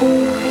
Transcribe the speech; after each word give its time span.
Música 0.00 0.47